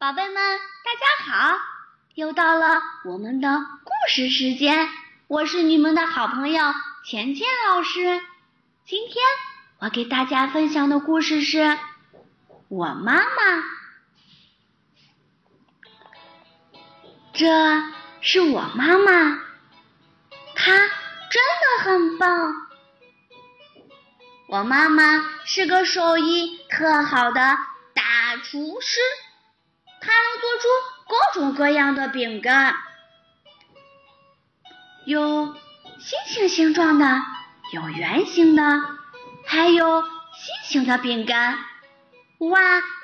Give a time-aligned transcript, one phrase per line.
[0.00, 1.58] 宝贝们，大家好！
[2.14, 3.48] 又到了我们的
[3.84, 4.88] 故事时间，
[5.26, 6.72] 我是你们的好朋友
[7.04, 8.22] 钱钱老师。
[8.86, 9.16] 今天
[9.78, 11.58] 我给大家分享的故事是
[12.68, 13.58] 《我妈妈》。
[17.34, 17.82] 这
[18.22, 19.38] 是我妈妈，
[20.54, 20.72] 她
[21.28, 22.54] 真的很棒。
[24.48, 27.58] 我妈妈是个手艺特好的
[27.92, 28.98] 大厨师。
[30.00, 30.68] 它能做出
[31.06, 32.74] 各种各样的饼干，
[35.04, 35.54] 有
[35.98, 37.04] 星星形状的，
[37.72, 38.62] 有圆形的，
[39.46, 40.10] 还有心
[40.64, 41.58] 形的饼干。
[42.38, 42.58] 哇，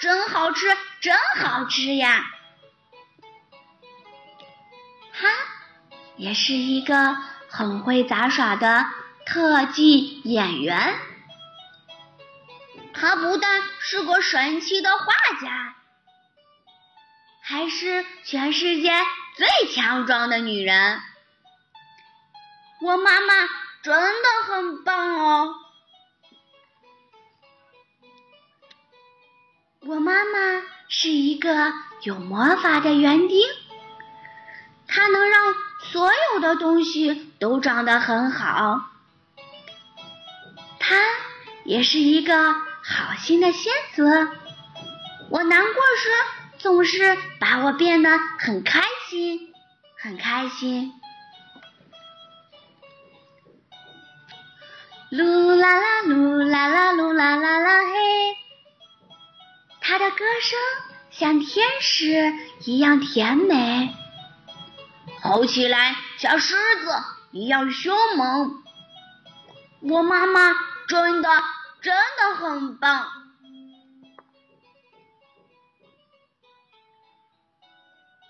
[0.00, 0.66] 真好吃，
[1.00, 2.26] 真好吃呀！
[5.14, 5.28] 他
[6.16, 7.16] 也是一个
[7.48, 8.84] 很会杂耍的
[9.24, 10.94] 特技演员。
[12.92, 15.06] 他不但是个神奇的画
[15.40, 15.76] 家。
[17.44, 18.90] 还是全世界
[19.36, 21.00] 最强壮的女人，
[22.80, 23.34] 我妈妈
[23.82, 25.54] 真的很棒哦！
[29.80, 33.40] 我妈妈是一个有魔法的园丁，
[34.86, 35.54] 她能让
[35.90, 38.88] 所有的东西都长得很好。
[40.78, 40.96] 她
[41.64, 44.30] 也是一个好心的仙子，
[45.28, 46.41] 我难过时。
[46.62, 49.52] 总是把我变得很开心，
[49.98, 50.92] 很开心。
[55.10, 58.36] 噜啦啦，噜啦啦，噜啦啦啦嘿，
[59.80, 60.58] 他的歌声
[61.10, 62.32] 像天使
[62.64, 63.92] 一样甜美，
[65.20, 66.94] 吼起来像狮子
[67.32, 68.62] 一样凶猛。
[69.82, 70.52] 我妈妈
[70.86, 71.28] 真的
[71.80, 73.08] 真的很棒。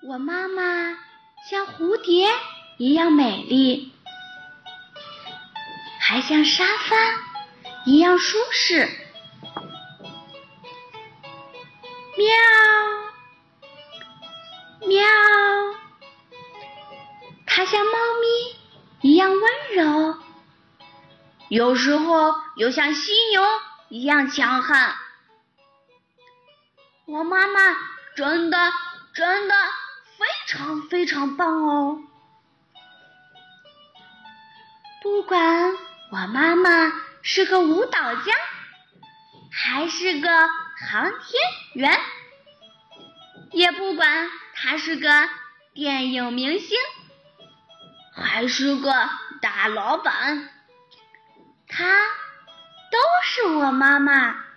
[0.00, 0.96] 我妈妈
[1.50, 2.30] 像蝴蝶
[2.76, 3.92] 一样美丽，
[5.98, 6.96] 还像沙发
[7.84, 8.88] 一样舒适。
[12.16, 12.26] 喵，
[14.88, 15.04] 喵，
[17.44, 17.92] 它像猫
[18.22, 19.42] 咪一样温
[19.74, 20.16] 柔，
[21.48, 23.42] 有时候又像犀牛
[23.88, 24.94] 一样强悍。
[27.06, 27.60] 我妈妈
[28.14, 28.72] 真的，
[29.12, 29.54] 真的。
[30.48, 31.98] 非常非常棒哦！
[35.02, 35.74] 不管
[36.10, 38.32] 我妈妈是个舞蹈家，
[39.52, 40.28] 还是个
[40.88, 41.42] 航天
[41.74, 42.00] 员，
[43.52, 45.28] 也不管她是个
[45.74, 46.78] 电影明星，
[48.14, 48.90] 还是个
[49.42, 50.48] 大老板，
[51.68, 51.84] 她
[52.90, 54.47] 都是我妈妈。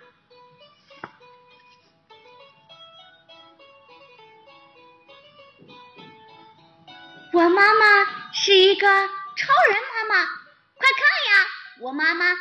[7.32, 7.86] 我妈妈
[8.34, 11.00] 是一个超人妈妈，快看
[11.30, 11.46] 呀，
[11.80, 12.36] 我妈妈飞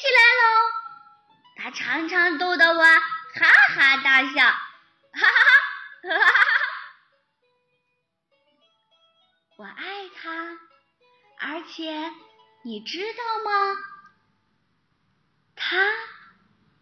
[0.00, 0.44] 起来喽！
[1.56, 4.58] 她常常逗得我哈哈大笑，哈
[5.14, 5.28] 哈
[6.02, 6.50] 哈，哈哈哈！
[9.58, 10.58] 我爱她，
[11.38, 12.10] 而且
[12.64, 13.76] 你知道吗？
[15.54, 15.76] 她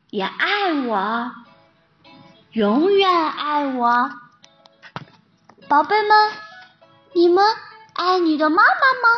[0.09, 1.31] 也爱我，
[2.53, 4.11] 永远爱我，
[5.69, 6.50] 宝贝们。
[7.13, 7.45] 你们
[7.95, 9.09] 爱你的妈妈吗？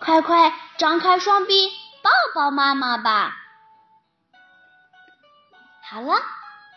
[0.00, 1.68] 快快张开双臂
[2.02, 3.36] 抱抱妈妈吧！
[5.88, 6.14] 好了，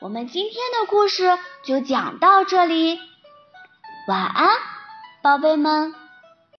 [0.02, 3.00] 我们今天的故事就讲到这里，
[4.08, 4.58] 晚安，
[5.22, 5.99] 宝贝们。